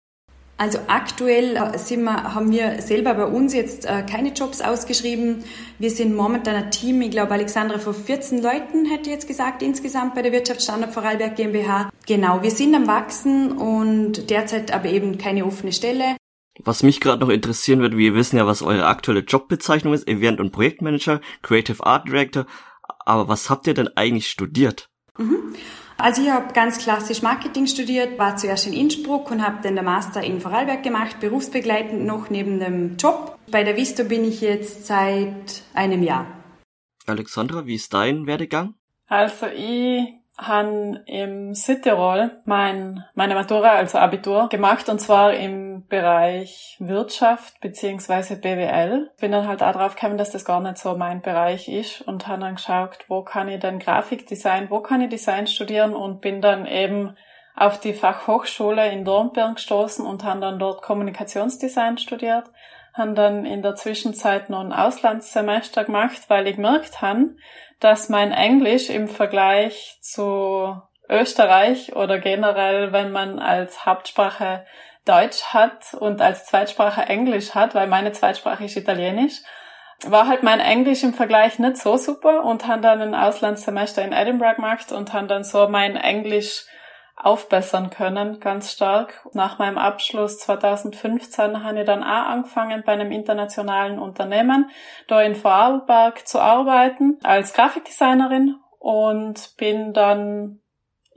[0.56, 5.44] Also aktuell äh, sind wir, haben wir selber bei uns jetzt äh, keine Jobs ausgeschrieben.
[5.78, 10.16] Wir sind momentan ein Team, ich glaube Alexandra von 14 Leuten, hätte jetzt gesagt, insgesamt
[10.16, 11.88] bei der Wirtschaftsstandard Vorarlberg GmbH.
[12.08, 16.16] Genau, wir sind am Wachsen und derzeit aber eben keine offene Stelle.
[16.64, 20.40] Was mich gerade noch interessieren wird, wir wissen ja, was eure aktuelle Jobbezeichnung ist, Event-
[20.40, 22.46] und Projektmanager, Creative Art Director.
[23.06, 24.90] Aber was habt ihr denn eigentlich studiert?
[25.18, 25.54] Mhm.
[25.96, 29.84] Also ich habe ganz klassisch Marketing studiert, war zuerst in Innsbruck und habe dann der
[29.84, 33.38] Master in Vorarlberg gemacht, berufsbegleitend noch neben dem Job.
[33.50, 36.26] Bei der Visto bin ich jetzt seit einem Jahr.
[37.06, 38.74] Alexandra, wie ist dein Werdegang?
[39.08, 46.76] Also ich habe im Südtirol mein, meine Matura, also Abitur, gemacht und zwar im Bereich
[46.80, 49.10] Wirtschaft beziehungsweise BWL.
[49.20, 52.26] Bin dann halt auch drauf gekommen, dass das gar nicht so mein Bereich ist und
[52.26, 56.40] habe dann geschaut, wo kann ich denn Grafikdesign, wo kann ich Design studieren und bin
[56.40, 57.16] dann eben
[57.54, 62.44] auf die Fachhochschule in Dornbirn gestoßen und habe dann dort Kommunikationsdesign studiert.
[62.94, 67.36] Habe dann in der Zwischenzeit noch ein Auslandssemester gemacht, weil ich gemerkt habe,
[67.80, 74.64] dass mein Englisch im Vergleich zu Österreich oder generell, wenn man als Hauptsprache
[75.04, 79.40] Deutsch hat und als Zweitsprache Englisch hat, weil meine Zweitsprache ist Italienisch,
[80.06, 84.12] war halt mein Englisch im Vergleich nicht so super und habe dann ein Auslandssemester in
[84.12, 86.66] Edinburgh gemacht und habe dann so mein Englisch
[87.22, 89.26] aufbessern können, ganz stark.
[89.32, 94.70] Nach meinem Abschluss 2015 habe ich dann auch angefangen, bei einem internationalen Unternehmen
[95.08, 100.60] da in Vorarlberg zu arbeiten als Grafikdesignerin und bin dann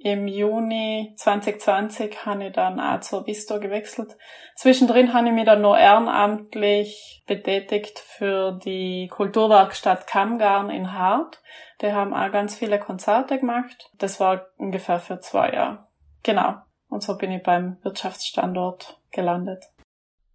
[0.03, 4.17] im Juni 2020 habe ich dann auch zur Visto gewechselt.
[4.57, 11.41] Zwischendrin habe ich mich dann noch ehrenamtlich betätigt für die Kulturwerkstatt Kammgarn in Hart.
[11.81, 13.91] Die haben auch ganz viele Konzerte gemacht.
[13.97, 15.87] Das war ungefähr für zwei Jahre.
[16.23, 16.55] Genau.
[16.87, 19.65] Und so bin ich beim Wirtschaftsstandort gelandet.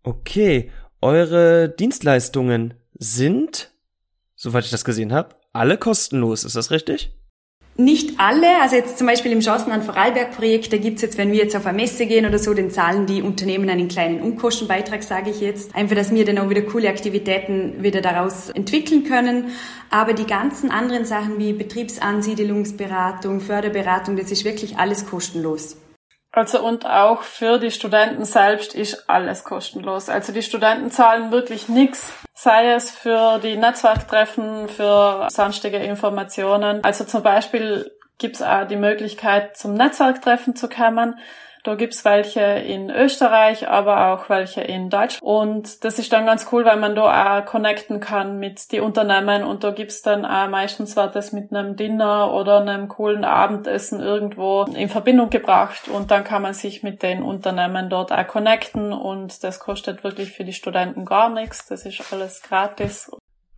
[0.02, 0.70] Okay.
[1.00, 3.72] Eure Dienstleistungen sind,
[4.34, 6.44] soweit ich das gesehen habe, alle kostenlos.
[6.44, 7.17] Ist das richtig?
[7.80, 11.38] Nicht alle, also jetzt zum Beispiel im Chancen an Vorarlberg-Projekt, da gibt's jetzt, wenn wir
[11.38, 15.30] jetzt auf eine Messe gehen oder so, dann zahlen die Unternehmen einen kleinen Unkostenbeitrag, sage
[15.30, 15.76] ich jetzt.
[15.76, 19.50] Einfach, dass wir dann auch wieder coole Aktivitäten wieder daraus entwickeln können.
[19.90, 25.76] Aber die ganzen anderen Sachen wie Betriebsansiedelungsberatung, Förderberatung, das ist wirklich alles kostenlos.
[26.30, 30.08] Also und auch für die Studenten selbst ist alles kostenlos.
[30.08, 36.84] Also die Studenten zahlen wirklich nichts, sei es für die Netzwerktreffen, für sonstige Informationen.
[36.84, 41.18] Also zum Beispiel gibt's auch die Möglichkeit, zum Netzwerktreffen zu kommen.
[41.64, 45.22] Da gibt's welche in Österreich, aber auch welche in Deutschland.
[45.22, 49.42] Und das ist dann ganz cool, weil man da auch connecten kann mit die Unternehmen
[49.44, 54.00] und da gibt's dann auch meistens war das mit einem Dinner oder einem coolen Abendessen
[54.00, 58.92] irgendwo in Verbindung gebracht und dann kann man sich mit den Unternehmen dort auch connecten
[58.92, 61.66] und das kostet wirklich für die Studenten gar nichts.
[61.66, 63.10] Das ist alles gratis.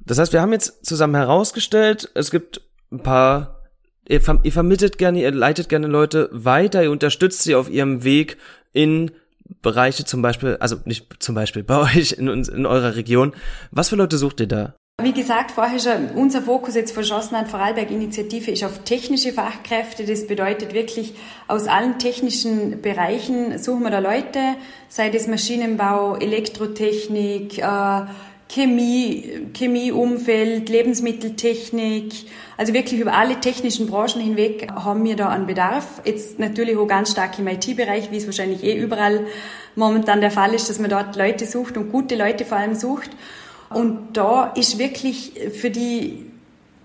[0.04, 3.59] Das heißt, wir haben jetzt zusammen herausgestellt, es gibt ein paar
[4.10, 8.36] ihr, ihr vermittelt gerne, ihr leitet gerne Leute weiter, ihr unterstützt sie auf ihrem Weg
[8.72, 9.12] in
[9.62, 13.32] Bereiche zum Beispiel, also nicht zum Beispiel bei euch in, in eurer Region.
[13.70, 14.74] Was für Leute sucht ihr da?
[15.02, 20.04] Wie gesagt, vorher schon, unser Fokus jetzt von Schossenheit Vorarlberg Initiative ist auf technische Fachkräfte.
[20.04, 21.14] Das bedeutet wirklich,
[21.48, 24.40] aus allen technischen Bereichen suchen wir da Leute,
[24.88, 28.02] sei das Maschinenbau, Elektrotechnik, äh,
[28.50, 32.12] Chemie, Chemieumfeld, Lebensmitteltechnik,
[32.56, 36.02] also wirklich über alle technischen Branchen hinweg haben wir da einen Bedarf.
[36.04, 39.24] Jetzt natürlich auch ganz stark im IT-Bereich, wie es wahrscheinlich eh überall
[39.76, 43.10] momentan der Fall ist, dass man dort Leute sucht und gute Leute vor allem sucht.
[43.68, 46.26] Und da ist wirklich für die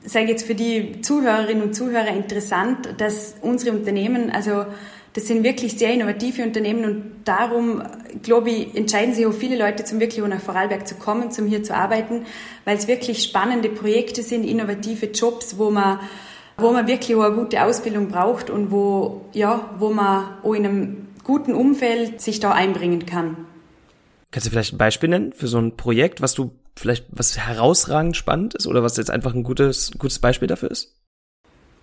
[0.06, 4.65] sage jetzt für die Zuhörerinnen und Zuhörer interessant, dass unsere Unternehmen, also
[5.15, 7.82] das sind wirklich sehr innovative Unternehmen und darum,
[8.21, 11.63] glaube ich, entscheiden sich auch viele Leute zum wirklich nach Vorarlberg zu kommen, zum hier
[11.63, 12.25] zu arbeiten,
[12.65, 15.99] weil es wirklich spannende Projekte sind, innovative Jobs, wo man
[16.58, 20.65] wo man wirklich auch eine gute Ausbildung braucht und wo, ja, wo man auch in
[20.65, 23.36] einem guten Umfeld sich da einbringen kann.
[24.32, 28.15] Kannst du vielleicht ein Beispiel nennen für so ein Projekt, was du vielleicht was herausragend
[28.15, 30.95] spannend ist oder was jetzt einfach ein gutes, gutes Beispiel dafür ist?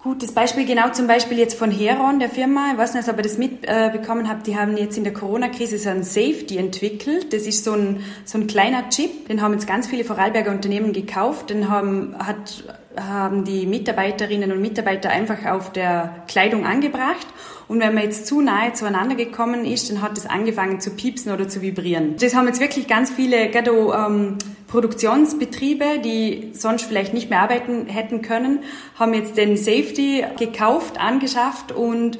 [0.02, 2.72] Gutes Beispiel, genau zum Beispiel jetzt von Heron, der Firma.
[2.72, 4.48] Ich weiß nicht, ob ihr das mitbekommen habt.
[4.48, 7.32] Die haben jetzt in der Corona-Krise so ein Safety entwickelt.
[7.32, 9.28] Das ist so ein, so ein kleiner Chip.
[9.28, 11.50] Den haben jetzt ganz viele Vorarlberger Unternehmen gekauft.
[11.50, 12.64] Den haben, hat,
[12.98, 17.26] haben die Mitarbeiterinnen und Mitarbeiter einfach auf der Kleidung angebracht.
[17.68, 21.32] Und wenn man jetzt zu nahe zueinander gekommen ist, dann hat es angefangen zu piepsen
[21.32, 22.16] oder zu vibrieren.
[22.18, 27.86] Das haben jetzt wirklich ganz viele, gerade ähm, Produktionsbetriebe, die sonst vielleicht nicht mehr arbeiten
[27.86, 28.60] hätten können,
[28.98, 32.18] haben jetzt den Safety gekauft, angeschafft und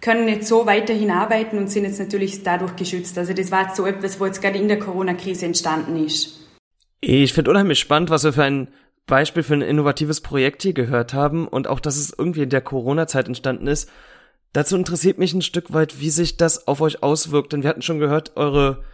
[0.00, 3.16] können jetzt so weiterhin arbeiten und sind jetzt natürlich dadurch geschützt.
[3.16, 6.40] Also das war jetzt so etwas, wo jetzt gerade in der Corona-Krise entstanden ist.
[7.00, 8.68] Ich finde unheimlich spannend, was wir für ein
[9.06, 12.62] Beispiel für ein innovatives Projekt hier gehört haben und auch, dass es irgendwie in der
[12.62, 13.90] Corona-Zeit entstanden ist.
[14.52, 17.82] Dazu interessiert mich ein Stück weit, wie sich das auf euch auswirkt, denn wir hatten
[17.82, 18.84] schon gehört, eure,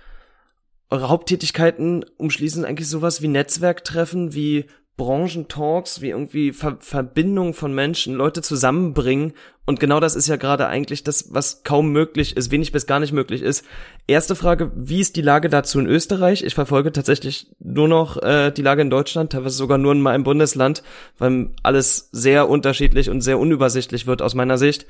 [0.89, 4.67] eure Haupttätigkeiten umschließen eigentlich sowas wie Netzwerktreffen, wie
[5.01, 9.33] Branchentalks, wie irgendwie Ver Verbindung von Menschen, Leute zusammenbringen.
[9.65, 13.01] Und genau das ist ja gerade eigentlich das, was kaum möglich ist, wenig bis gar
[13.01, 13.65] nicht möglich ist.
[14.07, 16.43] Erste Frage, wie ist die Lage dazu in Österreich?
[16.43, 20.23] Ich verfolge tatsächlich nur noch äh, die Lage in Deutschland, teilweise sogar nur in meinem
[20.23, 20.83] Bundesland,
[21.17, 24.87] weil alles sehr unterschiedlich und sehr unübersichtlich wird aus meiner Sicht.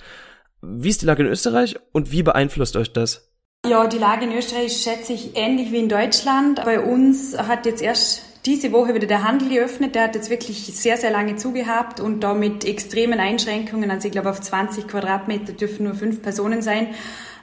[0.61, 3.31] Wie ist die Lage in Österreich und wie beeinflusst euch das?
[3.65, 6.65] Ja, die Lage in Österreich schätze ich ähnlich wie in Deutschland.
[6.65, 9.95] Bei uns hat jetzt erst diese Woche wieder der Handel geöffnet.
[9.95, 13.91] Der hat jetzt wirklich sehr, sehr lange zugehabt und da mit extremen Einschränkungen.
[13.91, 16.89] Also ich glaube, auf 20 Quadratmeter dürfen nur fünf Personen sein.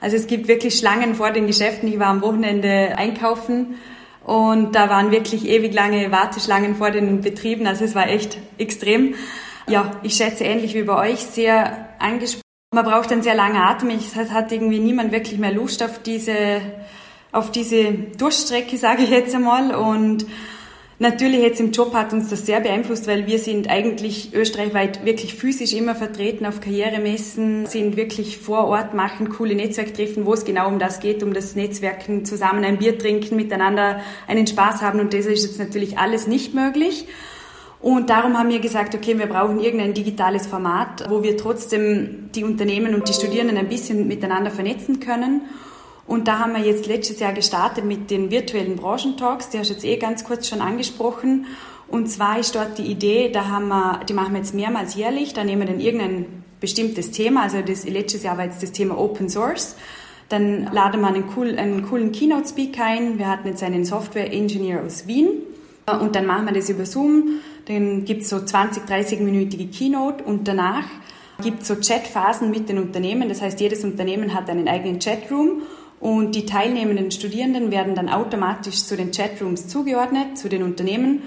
[0.00, 1.88] Also es gibt wirklich Schlangen vor den Geschäften.
[1.88, 3.76] Ich war am Wochenende einkaufen
[4.24, 7.66] und da waren wirklich ewig lange Warteschlangen vor den Betrieben.
[7.66, 9.14] Also es war echt extrem.
[9.68, 13.90] Ja, ich schätze ähnlich wie bei euch sehr angesprochen man braucht einen sehr langen Atem.
[13.90, 16.60] Es hat irgendwie niemand wirklich mehr Lust auf diese,
[17.32, 19.74] auf diese Durchstrecke, sage ich jetzt einmal.
[19.74, 20.26] Und
[20.98, 25.34] natürlich jetzt im Job hat uns das sehr beeinflusst, weil wir sind eigentlich österreichweit wirklich
[25.34, 30.68] physisch immer vertreten auf Karrieremessen, sind wirklich vor Ort, machen coole Netzwerktreffen, wo es genau
[30.68, 35.00] um das geht, um das Netzwerken, zusammen ein Bier trinken, miteinander einen Spaß haben.
[35.00, 37.06] Und das ist jetzt natürlich alles nicht möglich.
[37.80, 42.42] Und darum haben wir gesagt, okay, wir brauchen irgendein digitales Format, wo wir trotzdem die
[42.42, 45.42] Unternehmen und die Studierenden ein bisschen miteinander vernetzen können.
[46.08, 49.74] Und da haben wir jetzt letztes Jahr gestartet mit den virtuellen Branchentalks, die hast du
[49.74, 51.46] jetzt eh ganz kurz schon angesprochen.
[51.86, 55.32] Und zwar ist dort die Idee, da haben wir, die machen wir jetzt mehrmals jährlich,
[55.32, 56.26] da nehmen wir dann irgendein
[56.60, 59.76] bestimmtes Thema, also das, letztes Jahr war jetzt das Thema Open Source.
[60.28, 63.18] Dann laden wir einen, cool, einen coolen Keynote-Speaker ein.
[63.18, 65.28] Wir hatten jetzt einen Software-Engineer aus Wien.
[65.86, 70.48] Und dann machen wir das über Zoom dann gibt es so 20, 30-minütige Keynote und
[70.48, 70.84] danach
[71.42, 73.28] gibt es so Chatphasen mit den Unternehmen.
[73.28, 75.62] Das heißt, jedes Unternehmen hat einen eigenen Chatroom
[76.00, 81.22] und die teilnehmenden Studierenden werden dann automatisch zu den Chatrooms zugeordnet, zu den Unternehmen.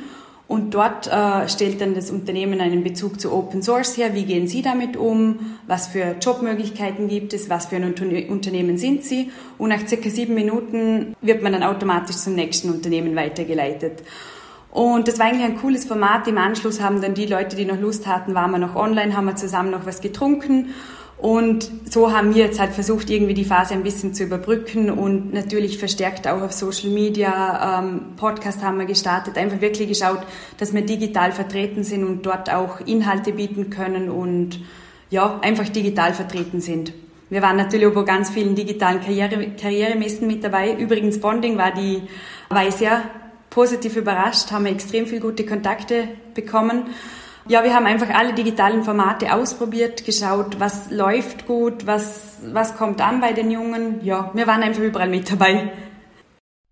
[0.48, 4.14] Und dort äh, stellt dann das Unternehmen einen Bezug zu Open Source her.
[4.14, 5.58] Wie gehen Sie damit um?
[5.66, 7.50] Was für Jobmöglichkeiten gibt es?
[7.50, 9.32] Was für ein Unternehmen sind Sie?
[9.58, 14.04] Und nach circa sieben Minuten wird man dann automatisch zum nächsten Unternehmen weitergeleitet.
[14.72, 16.28] Und das war eigentlich ein cooles Format.
[16.28, 19.28] Im Anschluss haben dann die Leute, die noch Lust hatten, waren wir noch online, haben
[19.28, 20.74] wir zusammen noch was getrunken.
[21.22, 25.32] Und so haben wir jetzt halt versucht, irgendwie die Phase ein bisschen zu überbrücken und
[25.32, 30.22] natürlich verstärkt auch auf Social Media, ähm, Podcast haben wir gestartet, einfach wirklich geschaut,
[30.58, 34.62] dass wir digital vertreten sind und dort auch Inhalte bieten können und
[35.12, 36.92] ja, einfach digital vertreten sind.
[37.30, 40.74] Wir waren natürlich auch bei ganz vielen digitalen Karriere, Karrieremessen mit dabei.
[40.74, 42.02] Übrigens Bonding war die,
[42.50, 43.04] war ich sehr
[43.52, 46.86] positiv überrascht, haben wir extrem viel gute Kontakte bekommen.
[47.48, 53.02] Ja, wir haben einfach alle digitalen Formate ausprobiert, geschaut, was läuft gut, was, was kommt
[53.02, 54.04] an bei den Jungen.
[54.04, 55.72] Ja, wir waren einfach überall mit dabei.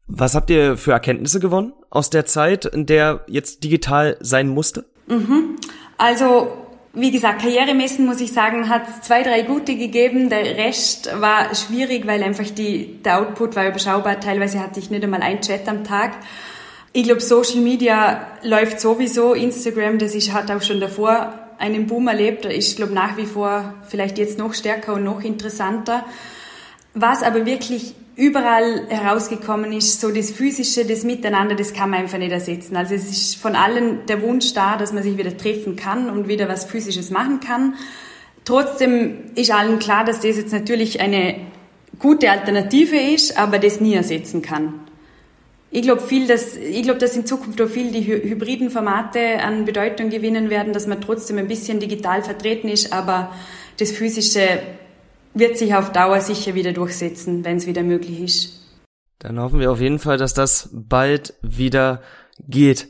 [0.08, 4.86] Was habt ihr für Erkenntnisse gewonnen aus der Zeit, in der jetzt digital sein musste?
[5.08, 5.56] Mhm.
[5.98, 6.52] Also,
[6.94, 10.30] wie gesagt, Karrieremessen, muss ich sagen, hat zwei, drei gute gegeben.
[10.30, 14.20] Der Rest war schwierig, weil einfach die, der Output war überschaubar.
[14.20, 16.14] Teilweise hatte ich nicht einmal ein Chat am Tag.
[16.92, 19.34] Ich glaube, Social Media läuft sowieso.
[19.34, 22.46] Instagram, das ist, hat auch schon davor einen Boom erlebt.
[22.46, 26.06] Ich glaube nach wie vor vielleicht jetzt noch stärker und noch interessanter.
[26.96, 32.18] Was aber wirklich überall herausgekommen ist, so das Physische, das Miteinander, das kann man einfach
[32.18, 32.76] nicht ersetzen.
[32.76, 36.28] Also es ist von allen der Wunsch da, dass man sich wieder treffen kann und
[36.28, 37.76] wieder was Physisches machen kann.
[38.46, 41.36] Trotzdem ist allen klar, dass das jetzt natürlich eine
[42.00, 44.89] gute Alternative ist, aber das nie ersetzen kann.
[45.72, 49.66] Ich glaube viel, dass ich glaube, dass in Zukunft auch viel die hybriden Formate an
[49.66, 53.32] Bedeutung gewinnen werden, dass man trotzdem ein bisschen digital vertreten ist, aber
[53.78, 54.62] das physische
[55.34, 58.60] wird sich auf Dauer sicher wieder durchsetzen, wenn es wieder möglich ist.
[59.20, 62.02] Dann hoffen wir auf jeden Fall, dass das bald wieder
[62.48, 62.88] geht.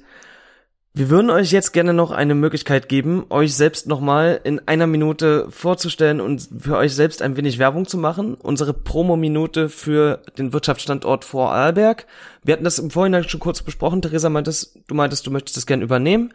[0.94, 5.46] Wir würden euch jetzt gerne noch eine Möglichkeit geben, euch selbst nochmal in einer Minute
[5.52, 8.34] vorzustellen und für euch selbst ein wenig Werbung zu machen.
[8.34, 12.08] Unsere Promo-Minute für den Wirtschaftsstandort Vorarlberg.
[12.44, 14.02] Wir hatten das im Vorhinein schon kurz besprochen.
[14.02, 16.34] Theresa meintest, du meintest, du möchtest das gerne übernehmen.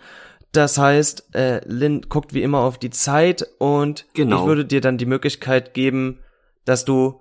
[0.53, 4.39] Das heißt, äh, Lynn guckt wie immer auf die Zeit und genau.
[4.41, 6.21] ich würde dir dann die Möglichkeit geben,
[6.65, 7.21] dass du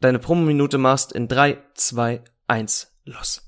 [0.00, 3.41] deine Promo-Minute machst in drei, zwei, eins, los.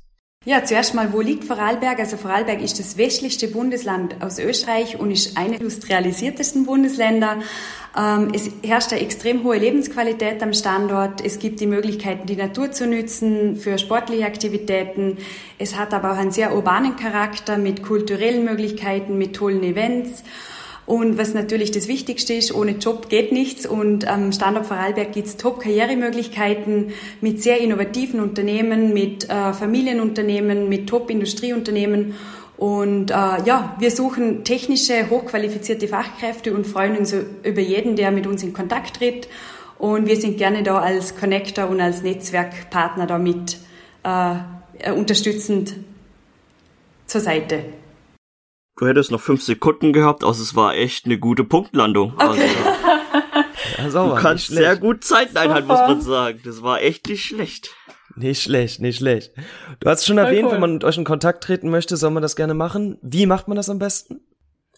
[0.46, 1.98] Ja, zuerst mal, wo liegt Vorarlberg?
[1.98, 7.38] Also Vorarlberg ist das westlichste Bundesland aus Österreich und ist eine der industrialisiertesten Bundesländer.
[7.96, 11.24] Ähm, es herrscht eine extrem hohe Lebensqualität am Standort.
[11.24, 15.16] Es gibt die Möglichkeiten, die Natur zu nützen für sportliche Aktivitäten.
[15.58, 20.24] Es hat aber auch einen sehr urbanen Charakter mit kulturellen Möglichkeiten, mit tollen Events.
[20.86, 23.66] Und was natürlich das Wichtigste ist, ohne Job geht nichts.
[23.66, 30.88] Und am Standort Vorarlberg gibt es Top-Karrieremöglichkeiten mit sehr innovativen Unternehmen, mit äh, Familienunternehmen, mit
[30.88, 32.14] Top-Industrieunternehmen.
[32.56, 38.26] Und äh, ja, wir suchen technische, hochqualifizierte Fachkräfte und freuen uns über jeden, der mit
[38.26, 39.28] uns in Kontakt tritt.
[39.78, 43.58] Und wir sind gerne da als Connector und als Netzwerkpartner damit
[44.02, 45.74] äh, unterstützend
[47.06, 47.64] zur Seite.
[48.76, 52.14] Du hättest noch fünf Sekunden gehabt, also es war echt eine gute Punktlandung.
[52.16, 52.50] Okay.
[53.78, 56.40] Also, ja, du kannst sehr gut Zeiten einhalten, muss man sagen.
[56.44, 57.70] Das war echt nicht schlecht.
[58.16, 59.32] Nicht schlecht, nicht schlecht.
[59.80, 60.52] Du hast schon Voll erwähnt, cool.
[60.52, 62.98] wenn man mit euch in Kontakt treten möchte, soll man das gerne machen.
[63.02, 64.20] Wie macht man das am besten?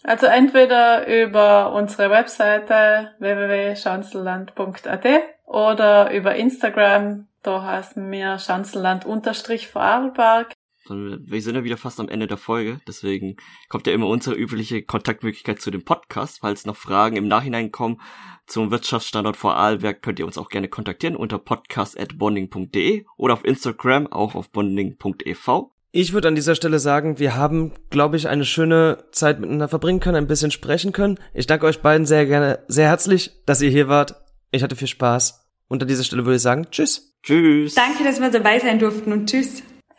[0.02, 5.06] Also entweder über unsere Webseite www.schanzelland.at
[5.44, 10.52] oder über Instagram, da heißen wir Schanzelland-Vorarlberg
[10.90, 13.36] wir sind ja wieder fast am Ende der Folge, deswegen
[13.68, 16.38] kommt ja immer unsere übliche Kontaktmöglichkeit zu dem Podcast.
[16.40, 18.00] Falls noch Fragen im Nachhinein kommen
[18.46, 24.34] zum Wirtschaftsstandort Vorarlberg, könnt ihr uns auch gerne kontaktieren unter podcast.bonding.de oder auf Instagram auch
[24.34, 25.70] auf bonding.ev.
[25.92, 30.00] Ich würde an dieser Stelle sagen, wir haben, glaube ich, eine schöne Zeit miteinander verbringen
[30.00, 31.18] können, ein bisschen sprechen können.
[31.32, 34.14] Ich danke euch beiden sehr gerne, sehr herzlich, dass ihr hier wart.
[34.50, 35.46] Ich hatte viel Spaß.
[35.68, 37.14] Und an dieser Stelle würde ich sagen, tschüss.
[37.22, 37.74] Tschüss.
[37.74, 39.62] Danke, dass wir dabei sein durften und tschüss.